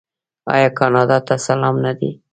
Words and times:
آیا 0.53 0.69
کاناډا 0.77 1.17
ته 1.27 1.35
سلام 1.47 1.75
نه 1.85 1.91
دی؟ 1.99 2.09